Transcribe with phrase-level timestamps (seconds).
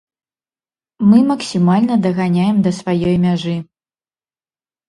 [1.09, 3.55] Мы максімальна даганяем да сваёй мяжы.